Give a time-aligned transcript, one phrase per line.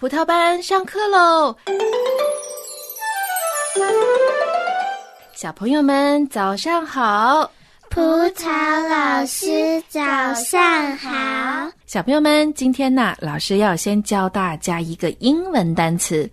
[0.00, 1.54] 葡萄班上课喽！
[5.34, 7.50] 小朋友们早上好，
[7.90, 8.48] 葡萄
[8.88, 10.00] 老师早
[10.32, 11.70] 上好。
[11.84, 16.26] 小朋友们，今天呢，老师要先教大家一个英文单词。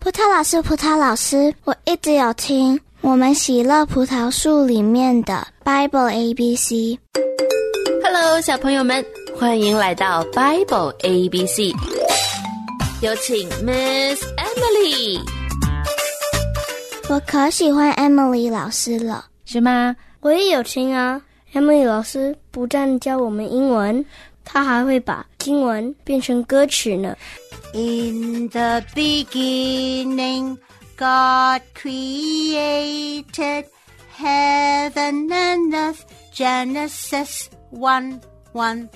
[0.00, 6.98] 葡萄老师，葡萄老师，我一直有听我们喜乐葡萄树里面的 Bible A B C。
[8.02, 9.04] Hello，小朋友们，
[9.38, 11.72] 欢迎来到 Bible A B C。
[13.01, 15.21] 有请 Miss Emily。
[17.09, 19.95] 我可喜欢 Emily 老师了，是吗？
[20.19, 21.21] 我也有听啊。
[21.53, 24.03] Emily 老师不但教我们英文，
[24.43, 27.15] 她还会把经文变成歌曲呢。
[27.73, 30.57] In the beginning,
[30.97, 33.65] God created
[34.17, 35.99] heaven and earth.
[36.33, 38.19] Genesis one
[38.53, 38.89] one.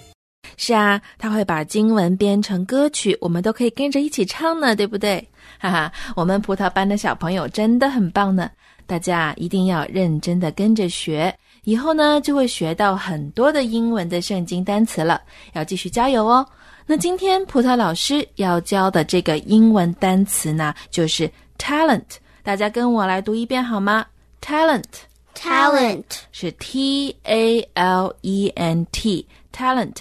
[0.57, 5.27] 是啊，他会把经文编成歌曲，我们都可以跟着一起唱呢，对不对？
[5.59, 8.51] 哈哈，我们葡萄班的小朋友真的很棒呢，
[8.87, 11.35] 大家一定要认真的跟着学，
[11.65, 15.21] 以后呢就会学到很多的英文的圣经单词了，
[15.55, 16.47] 要继续加油哦。
[16.87, 21.29] 那今天葡萄老师要教的这个英文单词呢，就是
[21.59, 22.05] talent，
[22.43, 24.07] 大家跟我来读一遍好吗
[24.41, 29.27] ？talent，talent 是 T A L E N T。
[29.57, 29.95] talent，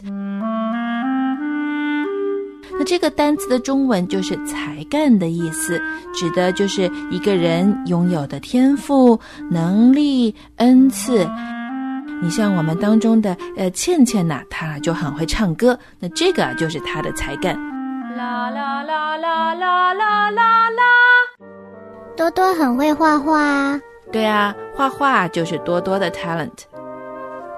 [2.77, 5.81] 那这个单词的中文就是才干的意思，
[6.13, 9.17] 指的就是一个人拥有的天赋、
[9.49, 11.25] 能力、恩赐。
[12.21, 17.55] 你像我们当中的呃倩倩呐，她就很会唱歌，那这个就是她的才干。
[18.17, 20.83] 啦啦啦啦啦啦啦啦，
[22.17, 23.79] 多多很会画画。
[24.11, 26.63] 对啊，画画就是多多的 talent。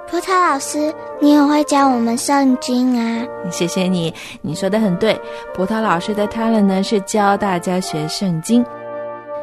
[0.09, 3.27] 葡萄老师，你很会教我们圣经啊！
[3.51, 5.19] 谢谢你，你说的很对。
[5.53, 8.65] 葡萄老师的 talent 呢是教大家学圣经。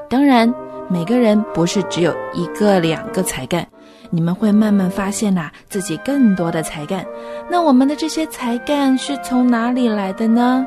[0.08, 0.54] 当然，
[0.88, 3.66] 每个人不是只有一个两个才干，
[4.08, 7.04] 你们会慢慢发现呐自己更多的才干。
[7.50, 10.66] 那我们的这些才干是从哪里来的呢？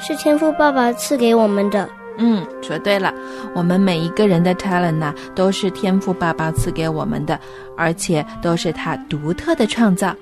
[0.00, 1.88] 是天赋爸爸赐给我们的。
[2.18, 3.14] 嗯，说对了，
[3.54, 7.38] 我们每一个人的 talent 呢，都是天赋爸爸赐给我们的，
[7.76, 10.14] 而且都是他独特的创造。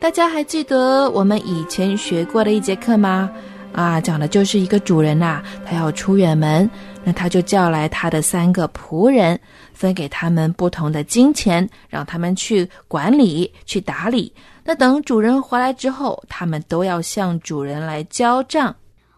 [0.00, 3.30] 大家还记得我们以前学过的一节课吗？
[3.72, 6.68] 啊，讲的就是一个主人呐，他要出远门，
[7.02, 9.38] 那他就叫来他的三个仆人，
[9.72, 14.32] 分给他们不同的金钱，让他们去管理、去打理。
[14.62, 18.74] 那等主人回来之后，他们都要向主人来交账。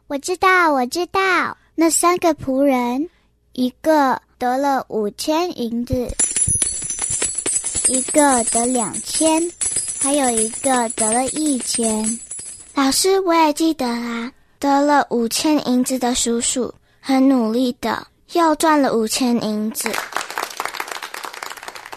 [0.09, 1.57] 我知道，我知道。
[1.79, 3.11] 那三个仆人，
[3.53, 6.09] 一个得了五千银子，
[7.87, 9.43] 一个得两千，
[10.01, 12.19] 还有一个得了一千。
[12.75, 14.33] 老师，我也记得啦。
[14.59, 19.93] 得了五千银子的叔叔很努力的，又赚了五千银子。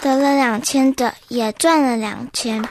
[0.02, 2.62] 得了两千的也赚了两千。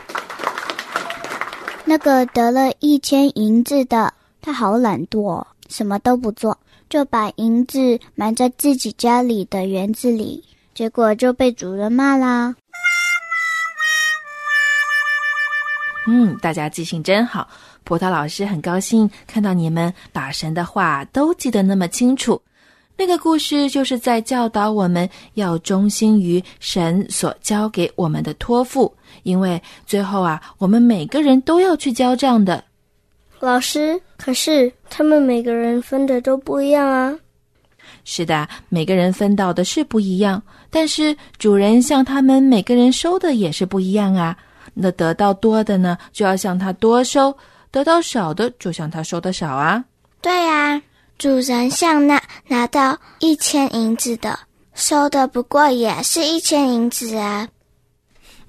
[1.86, 6.58] 那个得了一千银子的，他好懒惰，什么都不做。
[6.88, 10.42] 就把银子埋在自己家里的园子里，
[10.74, 12.54] 结果就被主人骂啦。
[16.06, 17.46] 嗯，大家记性真好。
[17.84, 22.40] 葡萄老师很高兴看到你们把神的话都记得那么清楚。
[22.96, 32.64] 那个故事就是在教导我们要忠心于神所交给我们的托付，因为最后啊，我们每个人都要去交账的。
[33.40, 37.16] 老师，可是他们每个人分的都不一样啊。
[38.04, 44.36] 是的，每个人分到的是不一样，但是主人向他们每个人收的也是不一样啊。
[44.74, 47.32] 那得到多的呢，就要向他多收；
[47.70, 49.84] 得到少的，就向他收的少啊。
[50.20, 50.80] 对呀，
[51.18, 54.38] 主人向那拿到一千银子的
[54.74, 57.48] 收的，不过也是一千银子啊。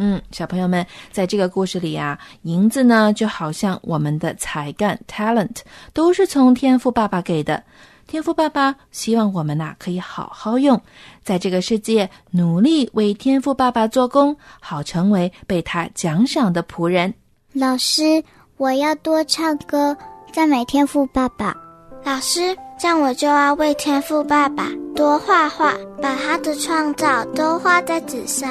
[0.01, 5.57] 嗯，小朋友们，在这个故事里啊，银子呢就好像我们的才干 （talent）
[5.93, 7.61] 都是从天赋爸爸给的。
[8.07, 10.81] 天赋爸爸希望我们呐可以好好用，
[11.21, 17.13] 在这个世界努力为天赋爸爸做工，好成为被他奖赏的仆人。
[17.53, 18.23] 老师，
[18.57, 19.95] 我要多唱歌，
[20.31, 21.55] 赞美天赋爸爸。
[22.03, 28.49] 老师，这样我就要为天赋爸爸多画画，把他的创造都画在纸上。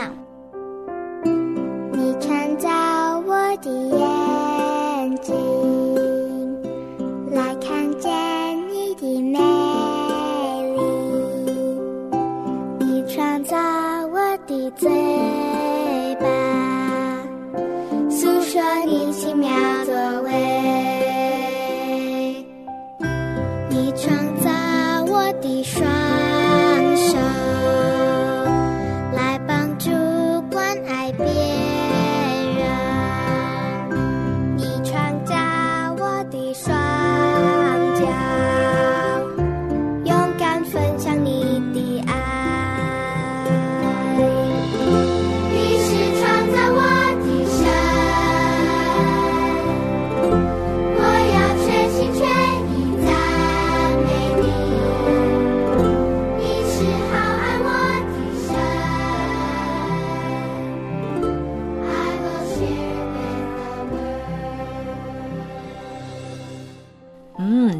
[1.98, 2.68] 你创造
[3.26, 3.68] 我的
[3.98, 5.34] 眼睛，
[7.32, 8.08] 来看见
[8.68, 9.36] 你的美
[10.76, 10.80] 丽。
[12.78, 13.56] 你创造
[14.12, 14.16] 我
[14.46, 14.88] 的嘴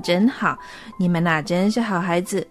[0.08, 0.58] 真好，
[0.98, 2.46] 你们呐真是好孩子。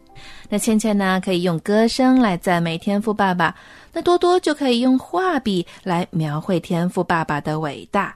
[0.47, 3.51] 那倩倩呢，可以用歌声来赞美天赋爸爸；
[3.91, 8.15] 那多多就可以用画笔来描绘天赋爸爸的伟大。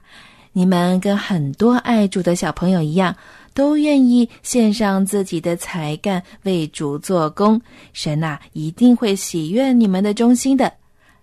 [0.52, 3.12] 你们跟很多爱主的小朋友一样，
[3.52, 7.60] 都愿意献上自己的才干为主做工，
[7.92, 10.72] 神呐、一定会喜悦你们的忠心的。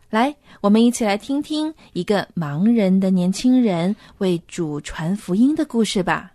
[0.10, 6.33] 来，我们一起来听听一个盲人的年轻人为主传福音的故事吧。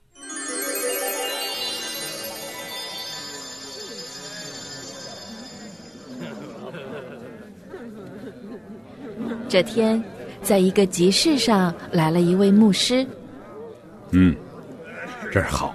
[9.54, 10.02] 这天，
[10.42, 13.06] 在一个集市上来了一位牧师。
[14.10, 14.34] 嗯，
[15.30, 15.72] 这儿好，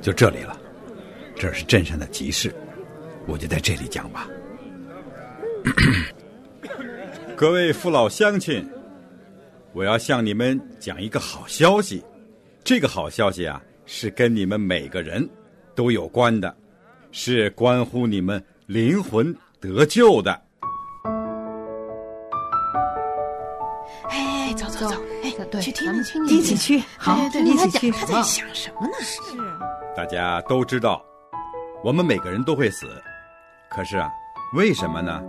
[0.00, 0.56] 就这里了。
[1.34, 2.54] 这是镇上的集市，
[3.26, 4.28] 我就在这里讲吧。
[7.34, 8.64] 各位父老乡亲，
[9.72, 12.00] 我要向你们讲一个好消息。
[12.62, 15.28] 这个好消息啊，是跟你们每个人
[15.74, 16.56] 都有关的，
[17.10, 20.42] 是关乎你们灵魂得救的。
[24.78, 24.88] 走
[25.24, 25.92] 哎，对去听
[26.28, 28.94] 一起去，好对对，听他讲讲什么他在想什么呢？
[29.00, 29.20] 是
[29.96, 31.04] 大家都知道，
[31.82, 32.86] 我们每个人都会死，
[33.70, 34.10] 可是啊，
[34.54, 35.20] 为什么呢？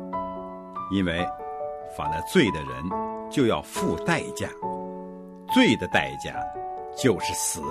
[0.92, 1.28] 因为
[1.98, 2.70] 犯了罪的人
[3.32, 4.48] 就要付代价，
[5.54, 6.34] 罪的代价
[6.96, 7.62] 就是死，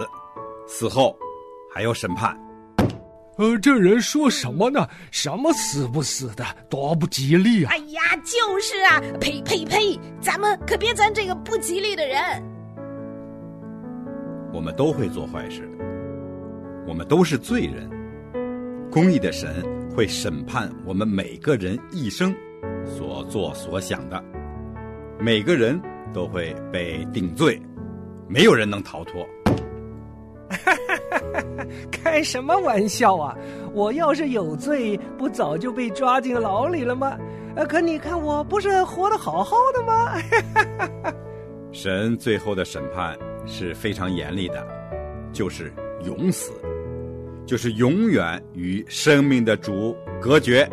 [0.66, 1.16] 死后
[1.72, 2.36] 还要审判。
[3.38, 4.84] 呃，这人说什么呢？
[5.12, 7.70] 什么死不死的，多不吉利啊！
[7.72, 9.96] 哎呀，就是啊，呸呸呸！
[10.20, 12.18] 咱们可别钻这个不吉利的人。
[14.52, 15.70] 我们都会做坏事，
[16.84, 17.88] 我们都是罪人。
[18.90, 19.64] 公义的神
[19.94, 22.34] 会审判我们每个人一生
[22.84, 24.20] 所做所想的，
[25.20, 25.80] 每个人
[26.12, 27.62] 都会被定罪，
[28.26, 29.24] 没有人能逃脱。
[31.90, 33.36] 开什么玩笑啊！
[33.72, 37.16] 我要是有罪，不早就被抓进牢里了吗？
[37.56, 41.12] 呃，可你看我不是活得好好的吗？
[41.72, 44.66] 神最后的审判是非常严厉的，
[45.32, 45.72] 就是
[46.04, 46.52] 永死，
[47.46, 50.68] 就是永远与生命的主隔绝。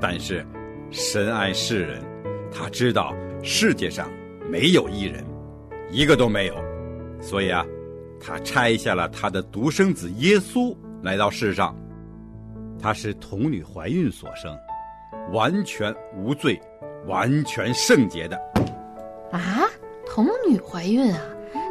[0.00, 0.44] 但是，
[0.90, 2.02] 神爱世人，
[2.50, 4.10] 他知道世界上
[4.48, 5.24] 没有一人，
[5.90, 6.54] 一个都没有，
[7.20, 7.66] 所以啊，
[8.20, 11.74] 他拆下了他的独生子耶稣来到世上。
[12.78, 14.56] 他是童女怀孕所生，
[15.32, 16.60] 完全无罪，
[17.06, 18.36] 完全圣洁的。
[19.32, 19.68] 啊，
[20.06, 21.20] 童女怀孕啊，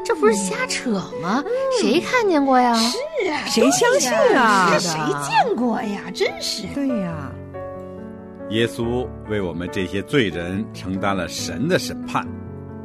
[0.06, 1.44] 这不是瞎扯吗？
[1.82, 2.76] 谁看见过呀？
[2.76, 2.98] 是
[3.30, 6.12] 啊，谁相信啊这谁见过呀？
[6.14, 6.68] 真是。
[6.76, 7.32] 对呀，
[8.50, 12.28] 耶稣为我们这些罪人承担了神的审判，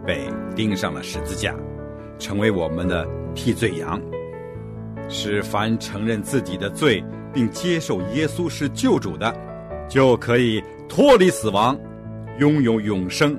[0.06, 1.54] 被钉上了十字架，
[2.18, 4.00] 成为我们的替罪羊，
[5.08, 9.34] 使凡承认自己的罪并接受耶稣是救主的，
[9.88, 11.78] 就可以脱离死亡，
[12.38, 13.38] 拥有永生。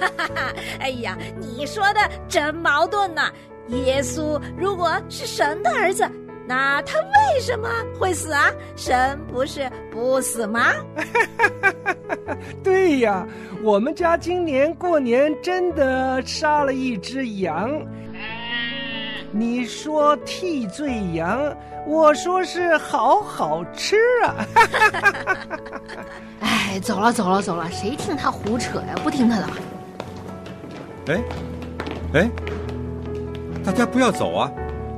[0.00, 3.30] 哈哈哈哎呀，你说的真矛盾呐！
[3.68, 6.08] 耶稣如果是神的儿子，
[6.46, 7.68] 那他为什么
[7.98, 8.50] 会死啊？
[8.76, 10.72] 神不是不死吗？
[12.64, 13.26] 对呀，
[13.62, 17.70] 我们家今年过年真的杀了一只羊。
[19.30, 21.54] 你说替罪羊，
[21.86, 24.34] 我说是好好吃啊！
[26.40, 28.94] 哎，走了走了走了，谁听他胡扯呀？
[29.02, 29.46] 不听他的。
[31.08, 31.22] 哎，
[32.14, 32.30] 哎，
[33.64, 34.50] 大家不要走啊！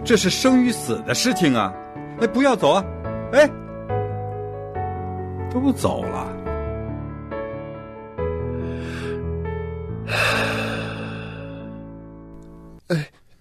[0.05, 1.73] 这是生与死的事情啊！
[2.21, 2.85] 哎，不要走啊！
[3.33, 3.49] 哎，
[5.53, 6.27] 都走了。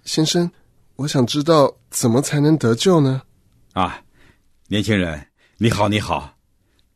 [0.04, 0.50] 先生，
[1.00, 3.22] 我想知道怎么才能得救呢？
[3.72, 4.02] 啊，
[4.68, 5.26] 年轻人，
[5.58, 6.30] 你好，你好，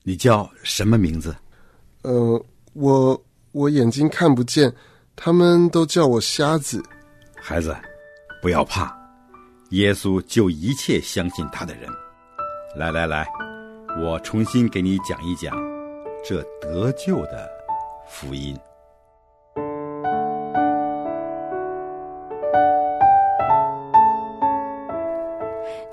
[0.04, 1.34] 你叫什么名字？
[2.02, 4.76] 呃，我我眼睛看不见，
[5.16, 6.84] 他们都叫我瞎子。
[7.34, 7.74] 孩子，
[8.42, 8.94] 不要怕，
[9.70, 11.90] 耶稣救一切相信他的人。
[12.76, 13.26] 来来来，
[14.02, 15.56] 我重新给你讲一讲
[16.26, 17.50] 这得救的
[18.10, 18.54] 福音。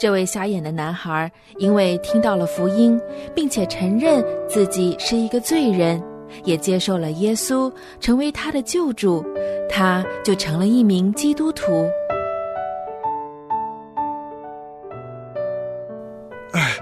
[0.01, 2.99] 这位瞎眼的男孩因为听到了福音，
[3.35, 6.03] 并且承认自己是一个罪人，
[6.43, 9.23] 也接受了耶稣成为他的救主，
[9.69, 11.87] 他就成了一名基督徒。
[16.53, 16.73] 唉，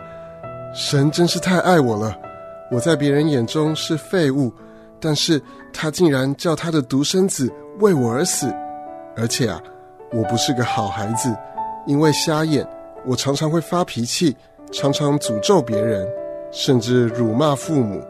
[0.72, 2.16] 神真是太爱我了。
[2.70, 4.52] 我在别人眼中是废物，
[5.00, 8.46] 但是他竟然叫他的独生子为我而死。
[9.16, 9.60] 而且啊，
[10.12, 11.36] 我不是个好孩子，
[11.84, 12.64] 因为瞎眼。
[13.06, 14.36] 我常常会发脾气，
[14.72, 16.06] 常常诅咒别人，
[16.50, 18.02] 甚至辱骂父母。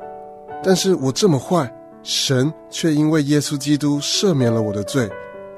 [0.62, 5.08] 但是我这么坏，神却因为耶稣基督赦免了我的罪，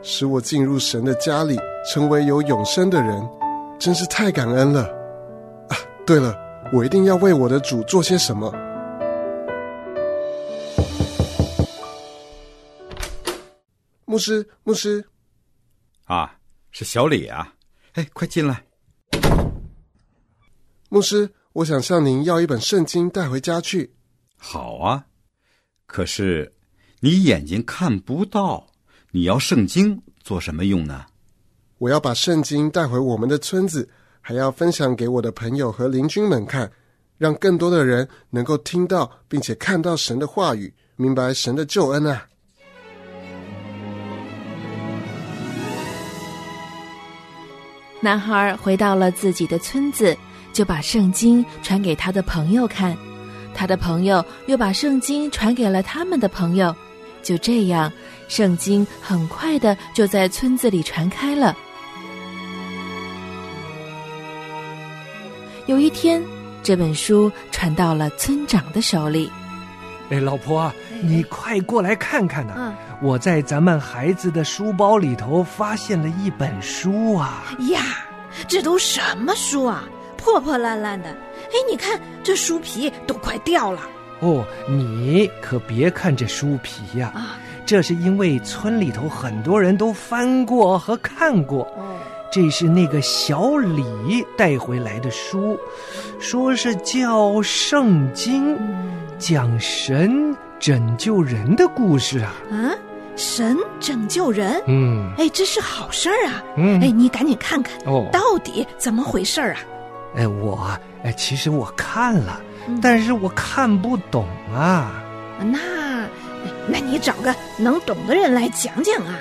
[0.02, 1.58] 使我进入神的家里，
[1.90, 3.26] 成为有永生的人，
[3.78, 4.82] 真是太感恩了。
[5.68, 6.36] 啊，对了，
[6.72, 8.52] 我一定要为我的主做些什么。
[14.04, 15.04] 牧师，牧师，
[16.06, 16.34] 啊，
[16.72, 17.54] 是小李啊！
[17.94, 18.64] 哎，快进来。
[20.92, 23.94] 牧师，我想向您要一本圣经带回家去。
[24.36, 25.06] 好啊，
[25.86, 26.52] 可是
[26.98, 28.66] 你眼睛看不到，
[29.12, 31.06] 你要圣经做什么用呢？
[31.78, 33.88] 我要把圣经带回我们的村子，
[34.20, 36.68] 还要分享给我的朋友和邻居们看，
[37.18, 42.26] 让更多的人能够听到并且看到神的话语，明白神的救恩啊！
[48.00, 50.18] 男孩回到了自己的村子。
[50.60, 52.94] 就把圣经传给他的朋友看，
[53.54, 56.76] 他的朋友又把圣经传给了他们的朋友，
[57.22, 57.90] 就这样，
[58.28, 61.56] 圣经很快的就在村子里传开了。
[65.64, 66.22] 有一天，
[66.62, 69.32] 这本书传到了村长的手里。
[70.10, 70.70] 哎，老婆，
[71.02, 72.74] 你快过来看看呐！
[73.00, 77.44] 我在咱们孩子的书包里头发现了一本书啊！
[77.70, 77.80] 呀，
[78.46, 79.84] 这都什么书啊？
[80.22, 83.80] 破破烂烂的，哎，你看这书皮都快掉了。
[84.20, 91.62] 哦，你可别看这书皮呀，啊，这是因为村里头很多人都翻过和看过。
[91.76, 91.96] 哦，
[92.30, 95.58] 这是那个小李带回来的书，
[96.18, 98.54] 说是叫《圣经》，
[99.18, 102.34] 讲神拯救人的故事啊。
[102.50, 102.76] 啊，
[103.16, 104.62] 神拯救人？
[104.66, 106.44] 嗯，哎，这是好事儿啊。
[106.58, 109.60] 嗯，哎，你赶紧看看，哦，到底怎么回事儿啊？
[110.16, 110.70] 哎，我
[111.04, 112.40] 哎，其实我看了，
[112.82, 114.92] 但是我看不懂啊。
[115.40, 115.58] 那，
[116.66, 119.14] 那你找个能懂的人来讲讲啊。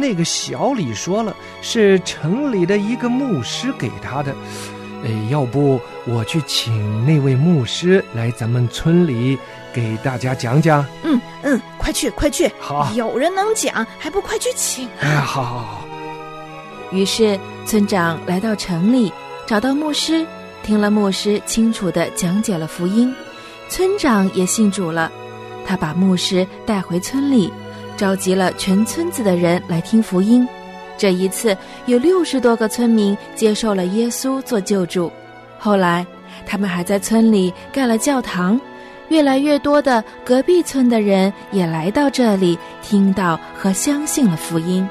[0.00, 4.34] 那个小李说了，是城里的一个牧师给他的。
[5.04, 9.38] 哎，要不我去请那位牧师来咱们村里
[9.72, 10.84] 给大家讲讲？
[11.04, 12.50] 嗯嗯，快去快去！
[12.58, 14.88] 好，有人能讲，还不快去请？
[15.00, 15.84] 哎，好好好。
[16.90, 19.12] 于是村长来到城里。
[19.48, 20.26] 找到牧师，
[20.62, 23.10] 听了牧师清楚的讲解了福音，
[23.70, 25.10] 村长也信主了。
[25.64, 27.50] 他把牧师带回村里，
[27.96, 30.46] 召集了全村子的人来听福音。
[30.98, 35.10] 这一次有六十多个村民接受了耶稣做救主。
[35.58, 36.06] 后来，
[36.44, 38.60] 他们还在村里盖了教堂，
[39.08, 44.86] 越来越多的隔壁村的人也来到这里，听到和相信了福音。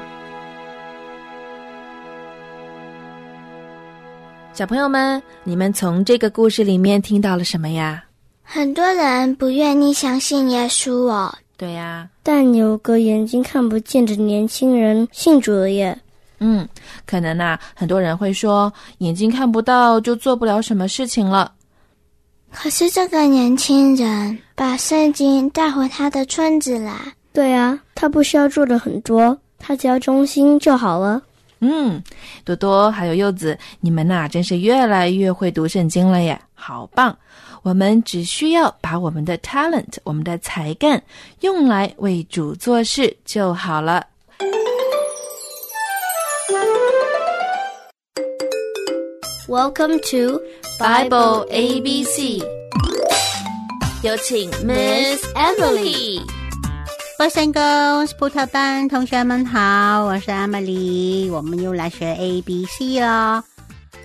[4.58, 8.02] 小朋友们，你们从这个故事里面听到了什么呀？
[8.42, 11.32] 很多人不愿意相信耶稣哦。
[11.56, 15.96] 对呀，但有个眼睛看不见的年轻人信主了耶。
[16.40, 16.68] 嗯，
[17.06, 21.52] 可能呐，很多人会说，眼睛看不到就做不了什么事情了。
[22.50, 26.96] 可是这个年轻人把圣经带回他的村子来。
[27.32, 31.22] 对啊，他不需要做的很多，他只要忠心就好了。
[31.60, 32.02] 嗯，
[32.44, 37.16] 多多还有柚子，你们呐真是越来越会读圣经了耶，好棒！
[37.62, 41.02] 我们只需要把我们的 talent，我们的才干
[41.40, 44.06] 用来为主做事就好了。
[49.48, 50.40] Welcome to
[50.78, 52.38] Bible A B C，
[54.02, 56.22] 有请 Miss Emily。
[57.18, 63.42] Boys and girls，葡萄班同学们好，我是 Emily，我们又来学 A B C 了。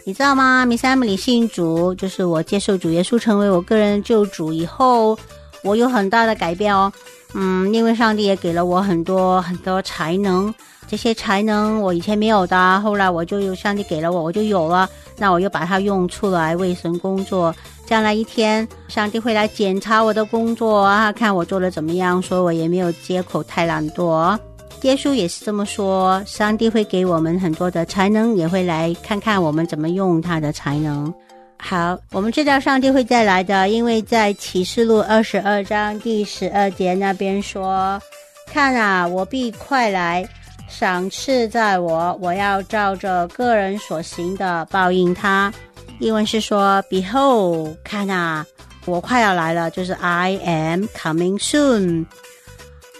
[0.03, 5.15] 你知道吗？Miss Emily 信主，就是我接受主耶稣成为我个人救主以后，
[5.62, 6.91] 我有很大的改变哦。
[7.33, 10.53] 嗯，因为上帝也给了我很多很多才能，
[10.87, 14.87] 这些才能我以前没有的，后来我就有上帝给了我，我就有了，
[15.17, 17.53] 那我又把它用出来为神工作。
[17.85, 24.37] 将来一天，上帝会来检查我的工作啊，看我做的怎么样，所以我也没有借口太懒惰。
[24.83, 31.13] 耶稣也是这么说，上帝会给我们很多的才能，也会来看看我们怎么用他的才能。
[31.65, 38.00] 好，我们知道上帝会再来的，因为在启示录二十二章第十二节那边说
[38.51, 40.27] ：“看啊，我必快来，
[40.67, 45.51] 赏赐在我，我要照着个人所行的报应他。”
[46.00, 48.46] 英文是说：“Behold，看啊，
[48.86, 52.05] 我快要来了，就是 I am coming soon。”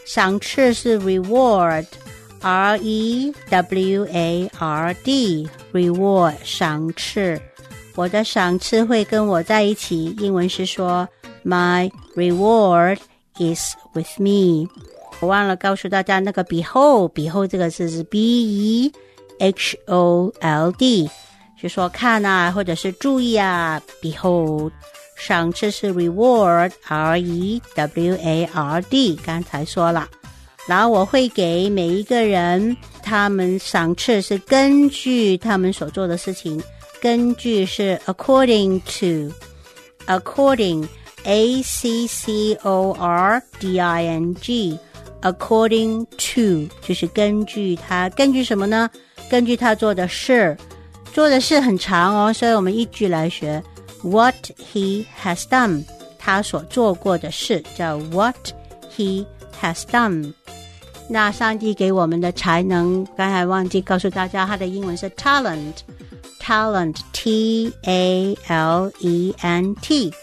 [0.08, 7.42] 赏赐是 reward，R E W A R D，reward 赏赐。
[7.96, 10.16] 我的赏赐会跟我在一起。
[10.20, 11.08] 英文是说
[11.46, 12.98] ，My reward
[13.38, 14.68] is with me。
[15.20, 18.92] 我忘了告诉大家，那个 behold，behold 这个字是 B E
[19.40, 21.08] H O L D，
[21.62, 23.80] 就说看啊，或者是注意啊。
[24.02, 24.72] Behold，
[25.16, 29.16] 赏赐是 reward，R E W A R D。
[29.24, 30.10] 刚才说了，
[30.66, 36.62] 然后我会给每一个人，他们赏赐是根据他们所做的事情。
[37.03, 38.81] 根据是 according
[40.07, 40.87] to，according
[41.25, 48.91] a c c o r d i n g，according to 就是根据他，根据什么呢？
[49.31, 50.57] 根据他做的事，
[51.13, 53.63] 做的事很长哦，所以我们一句来学
[54.03, 54.35] what
[54.73, 55.85] he has done，
[56.19, 58.37] 他所做过的事叫 what
[58.97, 59.27] he
[59.61, 60.33] has done。
[61.11, 65.75] 那上帝给我们的才能，刚才忘记告诉大家，它的英文是 talent。
[66.44, 70.14] Talent T A L E N T，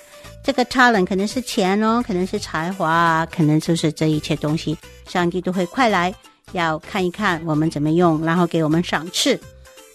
[0.44, 4.76] 这个 talent 可能是钱哦，可能是才华啊，可能就是这一切东西，
[5.08, 6.14] 上帝都会快来
[6.52, 9.40] 要看一看我们怎么用，然后给我们赏赐。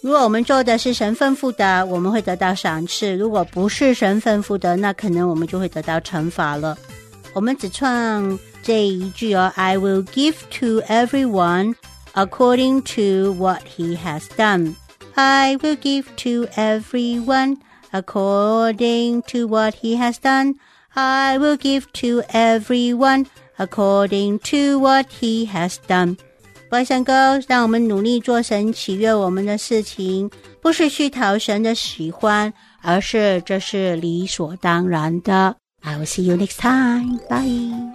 [0.02, 6.76] 如果我们做的是神吩咐的，我们会得到赏赐；如果不是神吩咐的，那可能我们就会得到惩罚了。
[7.32, 11.74] 我们只唱这一句哦：I will give to everyone
[12.14, 14.74] according to what he has done。
[15.15, 17.57] I will give to everyone
[17.91, 20.55] according to what he has done.
[20.93, 26.17] I will give to everyone according to what he has done.
[26.69, 30.29] Boys and girls，让我们努力做神喜悦我们的事情，
[30.61, 35.57] 不是去讨神的喜欢，而是这是理所当然的。
[35.81, 37.19] I will see you next time.
[37.29, 37.91] Bye.